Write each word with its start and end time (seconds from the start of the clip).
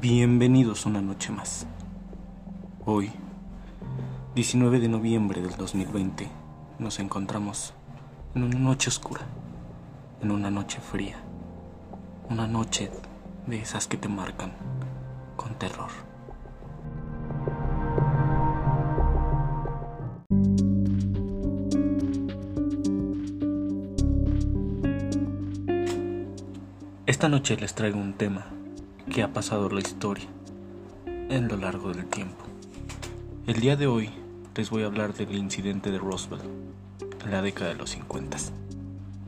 Bienvenidos 0.00 0.84
una 0.84 1.00
noche 1.00 1.32
más. 1.32 1.66
Hoy, 2.84 3.10
19 4.34 4.78
de 4.78 4.88
noviembre 4.88 5.40
del 5.40 5.56
2020, 5.56 6.28
nos 6.78 6.98
encontramos 6.98 7.72
en 8.34 8.42
una 8.42 8.58
noche 8.58 8.90
oscura, 8.90 9.22
en 10.20 10.32
una 10.32 10.50
noche 10.50 10.80
fría, 10.80 11.16
una 12.28 12.46
noche 12.46 12.90
de 13.46 13.58
esas 13.58 13.86
que 13.86 13.96
te 13.96 14.08
marcan 14.08 14.52
con 15.34 15.54
terror. 15.54 15.88
Esta 27.06 27.30
noche 27.30 27.56
les 27.56 27.74
traigo 27.74 27.98
un 27.98 28.12
tema 28.12 28.44
que 29.10 29.22
ha 29.22 29.32
pasado 29.32 29.68
la 29.68 29.80
historia 29.80 30.26
en 31.06 31.48
lo 31.48 31.56
largo 31.56 31.92
del 31.92 32.06
tiempo. 32.06 32.44
El 33.46 33.60
día 33.60 33.76
de 33.76 33.86
hoy 33.86 34.10
les 34.54 34.70
voy 34.70 34.82
a 34.82 34.86
hablar 34.86 35.14
del 35.14 35.34
incidente 35.34 35.90
de 35.90 35.98
Roswell 35.98 36.40
en 37.24 37.30
la 37.30 37.42
década 37.42 37.70
de 37.70 37.76
los 37.76 37.90
50, 37.90 38.36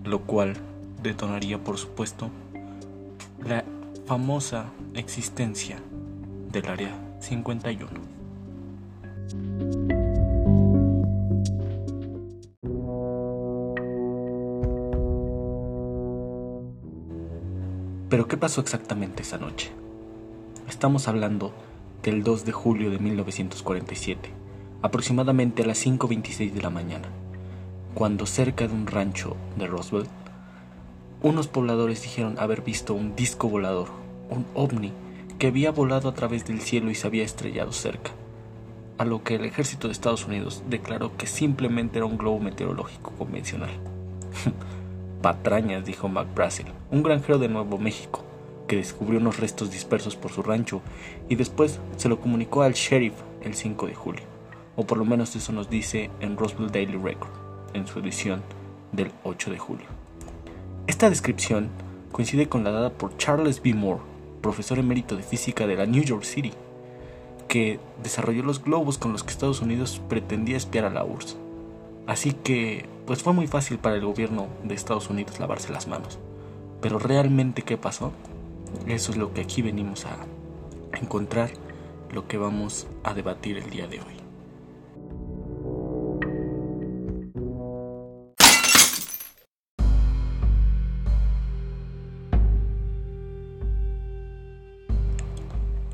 lo 0.04 0.22
cual 0.22 0.54
detonaría 1.02 1.62
por 1.62 1.78
supuesto 1.78 2.30
la 3.44 3.64
famosa 4.06 4.66
existencia 4.94 5.78
del 6.50 6.66
Área 6.66 6.92
51. 7.20 9.97
Pero 18.08 18.26
¿qué 18.26 18.38
pasó 18.38 18.62
exactamente 18.62 19.22
esa 19.22 19.36
noche? 19.36 19.70
Estamos 20.66 21.08
hablando 21.08 21.52
del 22.02 22.22
2 22.22 22.46
de 22.46 22.52
julio 22.52 22.90
de 22.90 22.98
1947, 22.98 24.30
aproximadamente 24.80 25.62
a 25.62 25.66
las 25.66 25.84
5.26 25.84 26.52
de 26.52 26.62
la 26.62 26.70
mañana, 26.70 27.08
cuando 27.92 28.24
cerca 28.24 28.66
de 28.66 28.72
un 28.72 28.86
rancho 28.86 29.36
de 29.58 29.66
Roswell, 29.66 30.06
unos 31.20 31.48
pobladores 31.48 32.00
dijeron 32.00 32.38
haber 32.38 32.62
visto 32.62 32.94
un 32.94 33.14
disco 33.14 33.50
volador, 33.50 33.88
un 34.30 34.46
ovni, 34.54 34.92
que 35.38 35.48
había 35.48 35.70
volado 35.70 36.08
a 36.08 36.14
través 36.14 36.46
del 36.46 36.62
cielo 36.62 36.90
y 36.90 36.94
se 36.94 37.06
había 37.06 37.24
estrellado 37.24 37.72
cerca, 37.72 38.12
a 38.96 39.04
lo 39.04 39.22
que 39.22 39.34
el 39.34 39.44
ejército 39.44 39.86
de 39.86 39.92
Estados 39.92 40.26
Unidos 40.26 40.62
declaró 40.70 41.14
que 41.18 41.26
simplemente 41.26 41.98
era 41.98 42.06
un 42.06 42.16
globo 42.16 42.40
meteorológico 42.40 43.12
convencional. 43.18 43.70
Patrañas, 45.22 45.84
dijo 45.84 46.08
Mac 46.08 46.28
un 46.90 47.02
granjero 47.02 47.38
de 47.38 47.48
Nuevo 47.48 47.78
México, 47.78 48.24
que 48.66 48.76
descubrió 48.76 49.18
unos 49.18 49.40
restos 49.40 49.70
dispersos 49.70 50.14
por 50.14 50.30
su 50.30 50.42
rancho 50.42 50.80
y 51.28 51.34
después 51.34 51.80
se 51.96 52.08
lo 52.08 52.20
comunicó 52.20 52.62
al 52.62 52.74
sheriff 52.74 53.14
el 53.42 53.54
5 53.54 53.86
de 53.86 53.94
julio, 53.94 54.24
o 54.76 54.86
por 54.86 54.98
lo 54.98 55.04
menos 55.04 55.34
eso 55.34 55.52
nos 55.52 55.68
dice 55.70 56.10
en 56.20 56.36
Roswell 56.36 56.70
Daily 56.70 56.96
Record, 56.96 57.30
en 57.74 57.86
su 57.86 57.98
edición 57.98 58.42
del 58.92 59.10
8 59.24 59.50
de 59.50 59.58
julio. 59.58 59.86
Esta 60.86 61.10
descripción 61.10 61.68
coincide 62.12 62.48
con 62.48 62.64
la 62.64 62.70
dada 62.70 62.90
por 62.90 63.16
Charles 63.16 63.62
B. 63.62 63.74
Moore, 63.74 64.00
profesor 64.40 64.78
emérito 64.78 65.16
de 65.16 65.22
física 65.22 65.66
de 65.66 65.76
la 65.76 65.86
New 65.86 66.02
York 66.02 66.24
City, 66.24 66.52
que 67.48 67.80
desarrolló 68.02 68.42
los 68.42 68.62
globos 68.62 68.98
con 68.98 69.12
los 69.12 69.24
que 69.24 69.30
Estados 69.30 69.60
Unidos 69.60 70.00
pretendía 70.08 70.56
espiar 70.56 70.84
a 70.84 70.90
la 70.90 71.04
URSS. 71.04 71.36
Así 72.06 72.32
que, 72.32 72.86
pues 73.08 73.22
fue 73.22 73.32
muy 73.32 73.46
fácil 73.46 73.78
para 73.78 73.96
el 73.96 74.04
gobierno 74.04 74.48
de 74.62 74.74
Estados 74.74 75.08
Unidos 75.08 75.40
lavarse 75.40 75.72
las 75.72 75.86
manos. 75.86 76.18
Pero 76.82 76.98
realmente, 76.98 77.62
¿qué 77.62 77.78
pasó? 77.78 78.12
Eso 78.86 79.12
es 79.12 79.16
lo 79.16 79.32
que 79.32 79.40
aquí 79.40 79.62
venimos 79.62 80.04
a 80.04 80.18
encontrar, 80.92 81.48
lo 82.12 82.28
que 82.28 82.36
vamos 82.36 82.86
a 83.04 83.14
debatir 83.14 83.56
el 83.56 83.70
día 83.70 83.86
de 83.86 84.00
hoy. 84.00 84.18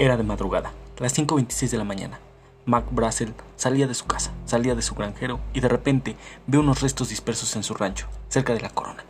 Era 0.00 0.16
de 0.16 0.24
madrugada, 0.24 0.72
las 0.98 1.16
5.26 1.16 1.70
de 1.70 1.78
la 1.78 1.84
mañana. 1.84 2.18
Mac 2.66 2.86
Brassel 2.90 3.34
salía 3.56 3.86
de 3.86 3.94
su 3.94 4.06
casa, 4.06 4.32
salía 4.46 4.74
de 4.74 4.82
su 4.82 4.94
granjero 4.94 5.40
y 5.52 5.60
de 5.60 5.68
repente 5.68 6.16
ve 6.46 6.58
unos 6.58 6.80
restos 6.80 7.10
dispersos 7.10 7.56
en 7.56 7.62
su 7.62 7.74
rancho, 7.74 8.08
cerca 8.28 8.54
de 8.54 8.60
la 8.60 8.70
corona. 8.70 9.04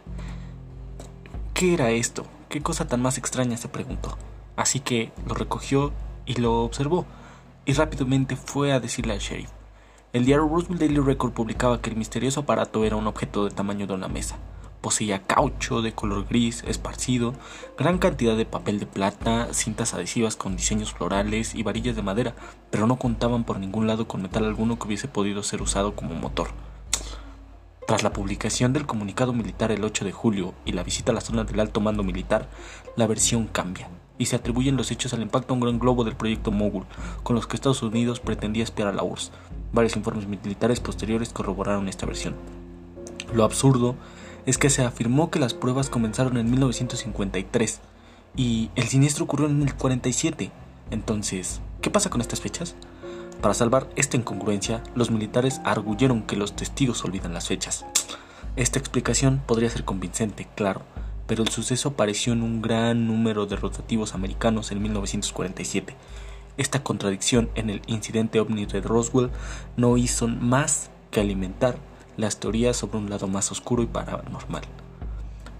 ¿Qué 1.54 1.75
era 1.75 1.91
esto? 1.91 2.26
¿Qué 2.48 2.62
cosa 2.62 2.87
tan 2.87 3.00
más 3.00 3.16
extraña? 3.19 3.56
se 3.56 3.69
preguntó. 3.69 4.19
Así 4.56 4.81
que 4.81 5.12
lo 5.26 5.34
recogió 5.34 5.93
y 6.26 6.34
lo 6.34 6.62
observó, 6.62 7.06
y 7.64 7.72
rápidamente 7.72 8.37
fue 8.37 8.72
a 8.72 8.81
decirle 8.81 9.12
al 9.12 9.20
sheriff. 9.20 9.50
El 10.12 10.25
diario 10.25 10.48
Roswell 10.48 10.78
Daily 10.78 11.00
Record 11.00 11.32
publicaba 11.32 11.81
que 11.81 11.91
el 11.91 11.97
misterioso 11.97 12.41
aparato 12.41 12.84
era 12.84 12.97
un 12.97 13.06
objeto 13.06 13.44
de 13.44 13.50
tamaño 13.50 13.87
de 13.87 13.94
una 13.94 14.09
mesa, 14.09 14.37
Poseía 14.84 15.22
caucho 15.22 15.80
de 15.80 15.94
color 15.94 16.26
gris 16.28 16.62
esparcido, 16.66 17.32
gran 17.78 17.96
cantidad 17.96 18.36
de 18.36 18.44
papel 18.44 18.78
de 18.78 18.84
plata, 18.84 19.48
cintas 19.54 19.94
adhesivas 19.94 20.36
con 20.36 20.56
diseños 20.56 20.92
florales 20.92 21.54
y 21.54 21.62
varillas 21.62 21.96
de 21.96 22.02
madera, 22.02 22.34
pero 22.70 22.86
no 22.86 22.98
contaban 22.98 23.44
por 23.44 23.58
ningún 23.58 23.86
lado 23.86 24.06
con 24.06 24.20
metal 24.20 24.44
alguno 24.44 24.78
que 24.78 24.86
hubiese 24.86 25.08
podido 25.08 25.42
ser 25.42 25.62
usado 25.62 25.96
como 25.96 26.14
motor. 26.14 26.48
Tras 27.86 28.02
la 28.02 28.12
publicación 28.12 28.74
del 28.74 28.84
comunicado 28.84 29.32
militar 29.32 29.72
el 29.72 29.82
8 29.84 30.04
de 30.04 30.12
julio 30.12 30.52
y 30.66 30.72
la 30.72 30.82
visita 30.82 31.12
a 31.12 31.14
la 31.14 31.22
zona 31.22 31.44
del 31.44 31.60
alto 31.60 31.80
mando 31.80 32.02
militar, 32.02 32.50
la 32.94 33.06
versión 33.06 33.46
cambia 33.46 33.88
y 34.18 34.26
se 34.26 34.36
atribuyen 34.36 34.76
los 34.76 34.90
hechos 34.90 35.14
al 35.14 35.22
impacto 35.22 35.54
a 35.54 35.56
un 35.56 35.60
gran 35.60 35.78
globo 35.78 36.04
del 36.04 36.14
proyecto 36.14 36.50
Mogul, 36.50 36.84
con 37.22 37.36
los 37.36 37.46
que 37.46 37.56
Estados 37.56 37.82
Unidos 37.82 38.20
pretendía 38.20 38.64
espiar 38.64 38.88
a 38.88 38.92
la 38.92 39.02
URSS. 39.02 39.32
Varios 39.72 39.96
informes 39.96 40.26
militares 40.26 40.80
posteriores 40.80 41.30
corroboraron 41.30 41.88
esta 41.88 42.04
versión. 42.04 42.34
Lo 43.32 43.44
absurdo 43.44 43.96
es 44.47 44.59
que 44.59 44.71
se 44.71 44.84
afirmó 44.84 45.31
que 45.31 45.38
las 45.38 45.55
pruebas 45.55 45.88
comenzaron 45.88 46.37
en 46.37 46.50
1953 46.50 47.81
y 48.37 48.71
el 48.75 48.88
siniestro 48.88 49.25
ocurrió 49.25 49.47
en 49.47 49.62
el 49.62 49.75
47. 49.75 50.50
Entonces, 50.91 51.60
¿qué 51.81 51.91
pasa 51.91 52.10
con 52.10 52.21
estas 52.21 52.41
fechas? 52.41 52.75
Para 53.41 53.55
salvar 53.55 53.88
esta 53.97 54.16
incongruencia, 54.16 54.82
los 54.94 55.10
militares 55.10 55.60
arguyeron 55.65 56.22
que 56.22 56.37
los 56.37 56.56
testigos 56.56 57.05
olvidan 57.05 57.34
las 57.34 57.49
fechas. 57.49 57.84
Esta 58.56 58.78
explicación 58.78 59.43
podría 59.47 59.71
ser 59.71 59.84
convincente, 59.84 60.47
claro, 60.55 60.82
pero 61.26 61.43
el 61.43 61.49
suceso 61.49 61.91
apareció 61.91 62.32
en 62.32 62.43
un 62.43 62.62
gran 62.62 63.06
número 63.06 63.47
de 63.47 63.56
rotativos 63.56 64.15
americanos 64.15 64.71
en 64.72 64.82
1947. 64.82 65.94
Esta 66.56 66.82
contradicción 66.82 67.50
en 67.55 67.71
el 67.71 67.82
incidente 67.87 68.38
ovni 68.38 68.66
de 68.66 68.81
Roswell 68.81 69.31
no 69.76 69.97
hizo 69.97 70.28
más 70.28 70.91
que 71.11 71.21
alimentar 71.21 71.78
las 72.16 72.38
teorías 72.38 72.76
sobre 72.76 72.98
un 72.98 73.10
lado 73.10 73.26
más 73.28 73.50
oscuro 73.52 73.82
y 73.82 73.86
paranormal. 73.86 74.62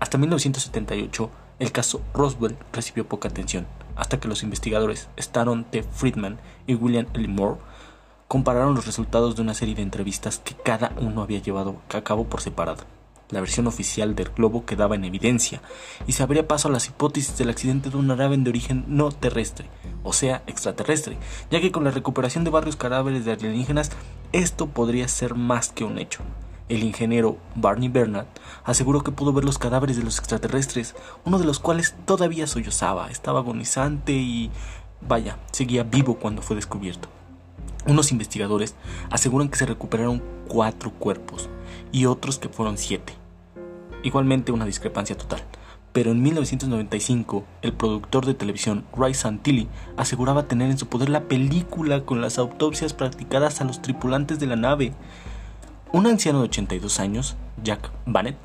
Hasta 0.01 0.19
1978, 0.19 1.31
el 1.59 1.73
caso 1.73 2.03
Roswell 2.13 2.57
recibió 2.73 3.09
poca 3.09 3.29
atención, 3.29 3.67
hasta 3.97 4.19
que 4.19 4.29
los 4.29 4.43
investigadores 4.43 5.09
Staron 5.17 5.65
T. 5.65 5.83
Friedman 5.83 6.39
y 6.67 6.75
William 6.75 7.07
L. 7.15 7.29
Moore 7.29 7.61
compararon 8.29 8.75
los 8.75 8.87
resultados 8.87 9.37
de 9.37 9.43
una 9.43 9.55
serie 9.55 9.75
de 9.75 9.83
entrevistas 9.83 10.41
que 10.41 10.55
cada 10.55 10.93
uno 11.01 11.23
había 11.23 11.41
llevado 11.41 11.77
a 11.93 12.03
cabo 12.03 12.25
por 12.25 12.41
separado. 12.41 12.85
La 13.31 13.41
versión 13.41 13.67
oficial 13.67 14.15
del 14.15 14.29
globo 14.31 14.67
quedaba 14.67 14.97
en 14.97 15.05
evidencia 15.05 15.63
y 16.07 16.13
se 16.13 16.23
abría 16.23 16.47
paso 16.47 16.69
a 16.69 16.71
las 16.71 16.89
hipótesis 16.89 17.39
del 17.39 17.49
accidente 17.49 17.91
de 17.91 17.97
una 17.97 18.17
nave 18.17 18.37
de 18.37 18.51
origen 18.51 18.85
no 18.89 19.11
terrestre, 19.11 19.71
o 20.03 20.13
sea, 20.13 20.43
extraterrestre, 20.47 21.17
ya 21.51 21.61
que 21.61 21.73
con 21.73 21.85
la 21.85 21.91
recuperación 21.91 22.45
de 22.45 22.51
varios 22.51 22.77
cadáveres 22.77 23.25
de 23.25 23.33
alienígenas 23.33 23.91
esto 24.33 24.67
podría 24.67 25.09
ser 25.09 25.35
más 25.35 25.71
que 25.71 25.85
un 25.85 25.99
hecho. 25.99 26.23
El 26.69 26.83
ingeniero 26.83 27.37
Barney 27.55 27.89
Bernard 27.89 28.27
aseguró 28.65 29.03
que 29.03 29.13
pudo 29.13 29.33
ver 29.33 29.45
los 29.45 29.59
cadáveres 29.59 29.97
de 29.97 30.03
los 30.03 30.19
extraterrestres, 30.19 30.95
uno 31.25 31.39
de 31.39 31.45
los 31.45 31.59
cuales 31.59 31.95
todavía 32.07 32.47
sollozaba, 32.47 33.11
estaba 33.11 33.41
agonizante 33.41 34.13
y, 34.13 34.51
vaya, 35.07 35.39
seguía 35.53 35.83
vivo 35.83 36.17
cuando 36.17 36.41
fue 36.41 36.57
descubierto. 36.57 37.09
Unos 37.87 38.13
investigadores 38.13 38.75
aseguran 39.11 39.51
que 39.51 39.59
se 39.59 39.67
recuperaron 39.67 40.23
cuatro 40.49 40.91
cuerpos 40.91 41.51
y 41.93 42.07
otros 42.07 42.39
que 42.39 42.49
fueron 42.49 42.79
siete. 42.79 43.13
Igualmente 44.03 44.53
una 44.53 44.65
discrepancia 44.65 45.19
total. 45.19 45.43
Pero 45.93 46.11
en 46.11 46.23
1995, 46.23 47.45
el 47.63 47.73
productor 47.73 48.27
de 48.27 48.35
televisión 48.35 48.85
Ray 48.97 49.15
Santilli 49.15 49.69
aseguraba 49.97 50.49
tener 50.49 50.71
en 50.71 50.79
su 50.79 50.89
poder 50.89 51.09
la 51.09 51.29
película 51.29 52.05
con 52.05 52.21
las 52.21 52.39
autopsias 52.39 52.95
practicadas 52.95 53.61
a 53.61 53.65
los 53.65 53.81
tripulantes 53.81 54.41
de 54.41 54.47
la 54.47 54.57
nave. 54.57 54.93
Un 55.95 56.09
anciano 56.09 56.41
de 56.41 56.47
82 56.47 56.99
años, 56.99 57.37
Jack 57.63 57.93
Bannett, 58.05 58.37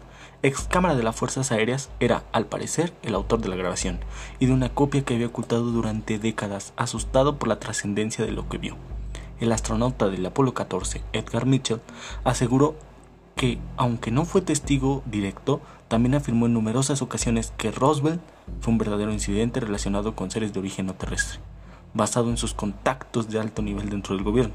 ex 0.43 0.67
cámara 0.67 0.93
de 0.93 1.01
las 1.01 1.15
Fuerzas 1.15 1.51
Aéreas, 1.51 1.89
era, 1.99 2.23
al 2.31 2.45
parecer, 2.45 2.93
el 3.01 3.15
autor 3.15 3.41
de 3.41 3.49
la 3.49 3.55
grabación 3.55 3.97
y 4.37 4.45
de 4.45 4.53
una 4.53 4.69
copia 4.69 5.03
que 5.03 5.15
había 5.15 5.25
ocultado 5.25 5.63
durante 5.63 6.19
décadas, 6.19 6.73
asustado 6.77 7.39
por 7.39 7.47
la 7.47 7.59
trascendencia 7.59 8.23
de 8.23 8.33
lo 8.33 8.47
que 8.47 8.59
vio. 8.59 8.75
El 9.39 9.51
astronauta 9.51 10.09
del 10.09 10.27
Apolo 10.27 10.53
14, 10.53 11.01
Edgar 11.11 11.47
Mitchell, 11.47 11.81
aseguró 12.23 12.75
que, 13.35 13.57
aunque 13.77 14.11
no 14.11 14.25
fue 14.25 14.41
testigo 14.41 15.01
directo, 15.07 15.59
también 15.87 16.13
afirmó 16.13 16.45
en 16.45 16.53
numerosas 16.53 17.01
ocasiones 17.01 17.51
que 17.57 17.71
Roswell 17.71 18.19
fue 18.61 18.73
un 18.73 18.77
verdadero 18.77 19.11
incidente 19.11 19.59
relacionado 19.59 20.15
con 20.15 20.29
seres 20.29 20.53
de 20.53 20.59
origen 20.59 20.85
no 20.85 20.93
terrestre. 20.93 21.39
basado 21.95 22.29
en 22.29 22.37
sus 22.37 22.53
contactos 22.53 23.27
de 23.27 23.39
alto 23.39 23.63
nivel 23.63 23.89
dentro 23.89 24.13
del 24.13 24.23
gobierno, 24.23 24.53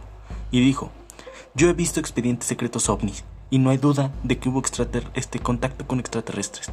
y 0.52 0.61
dijo, 0.61 0.93
yo 1.55 1.69
he 1.69 1.73
visto 1.73 2.01
expedientes 2.01 2.49
secretos 2.49 2.89
ovnis, 2.89 3.25
y 3.51 3.59
no 3.59 3.71
hay 3.71 3.79
duda 3.79 4.13
de 4.23 4.39
que 4.39 4.49
hubo 4.49 4.63
este 5.15 5.39
contacto 5.39 5.87
con 5.87 6.01
extraterrestres. 6.01 6.71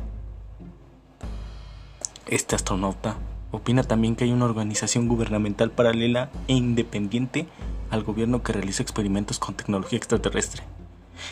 Este 2.27 2.55
astronauta 2.55 3.17
opina 3.51 3.83
también 3.83 4.15
que 4.15 4.23
hay 4.23 4.31
una 4.31 4.45
organización 4.45 5.07
gubernamental 5.07 5.71
paralela 5.71 6.31
e 6.47 6.53
independiente 6.53 7.47
al 7.89 8.03
gobierno 8.03 8.41
que 8.41 8.53
realiza 8.53 8.83
experimentos 8.83 9.37
con 9.37 9.55
tecnología 9.55 9.97
extraterrestre. 9.97 10.63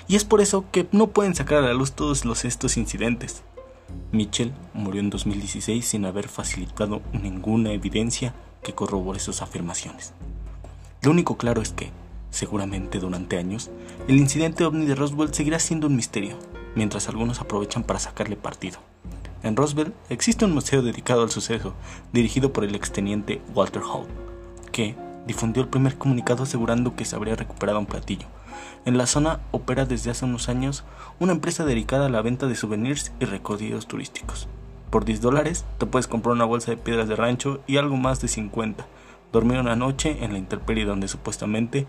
Y 0.07 0.15
es 0.15 0.25
por 0.25 0.41
eso 0.41 0.65
que 0.71 0.87
no 0.91 1.07
pueden 1.07 1.35
sacar 1.35 1.59
a 1.59 1.67
la 1.67 1.73
luz 1.73 1.93
todos 1.93 2.25
los 2.25 2.45
estos 2.45 2.77
incidentes. 2.77 3.43
Mitchell 4.11 4.53
murió 4.73 5.01
en 5.01 5.09
2016 5.09 5.85
sin 5.85 6.05
haber 6.05 6.27
facilitado 6.27 7.01
ninguna 7.13 7.71
evidencia 7.71 8.35
que 8.61 8.73
corrobore 8.73 9.19
sus 9.19 9.41
afirmaciones. 9.41 10.13
Lo 11.01 11.11
único 11.11 11.37
claro 11.37 11.61
es 11.61 11.71
que, 11.71 11.91
seguramente 12.29 12.99
durante 12.99 13.37
años, 13.37 13.69
el 14.07 14.17
incidente 14.17 14.65
ovni 14.65 14.85
de 14.85 14.95
Roswell 14.95 15.33
seguirá 15.33 15.59
siendo 15.59 15.87
un 15.87 15.95
misterio, 15.95 16.37
mientras 16.75 17.09
algunos 17.09 17.41
aprovechan 17.41 17.83
para 17.83 17.99
sacarle 17.99 18.35
partido. 18.35 18.79
En 19.41 19.55
Roswell 19.55 19.93
existe 20.09 20.45
un 20.45 20.53
museo 20.53 20.81
dedicado 20.81 21.23
al 21.23 21.31
suceso, 21.31 21.73
dirigido 22.11 22.51
por 22.51 22.63
el 22.65 22.75
exteniente 22.75 23.41
Walter 23.55 23.81
Hall, 23.81 24.07
que 24.71 24.95
difundió 25.25 25.63
el 25.63 25.69
primer 25.69 25.97
comunicado 25.97 26.43
asegurando 26.43 26.95
que 26.95 27.05
se 27.05 27.15
habría 27.15 27.35
recuperado 27.35 27.79
un 27.79 27.85
platillo. 27.85 28.27
En 28.85 28.97
la 28.97 29.07
zona 29.07 29.39
opera 29.51 29.85
desde 29.85 30.11
hace 30.11 30.25
unos 30.25 30.49
años 30.49 30.83
una 31.19 31.33
empresa 31.33 31.65
dedicada 31.65 32.07
a 32.07 32.09
la 32.09 32.21
venta 32.21 32.47
de 32.47 32.55
souvenirs 32.55 33.11
y 33.19 33.25
recorridos 33.25 33.87
turísticos. 33.87 34.47
Por 34.89 35.05
10 35.05 35.21
dólares 35.21 35.65
te 35.77 35.85
puedes 35.85 36.07
comprar 36.07 36.33
una 36.33 36.45
bolsa 36.45 36.71
de 36.71 36.77
piedras 36.77 37.07
de 37.07 37.15
rancho 37.15 37.61
y 37.67 37.77
algo 37.77 37.95
más 37.95 38.21
de 38.21 38.27
50. 38.27 38.85
Dormir 39.31 39.59
una 39.59 39.75
noche 39.75 40.17
en 40.21 40.33
la 40.33 40.39
intemperie 40.39 40.85
donde 40.85 41.07
supuestamente, 41.07 41.85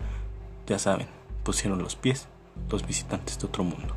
ya 0.71 0.79
saben, 0.79 1.07
pusieron 1.43 1.83
los 1.83 1.97
pies 1.97 2.27
los 2.69 2.87
visitantes 2.87 3.37
de 3.37 3.45
otro 3.45 3.65
mundo. 3.65 3.93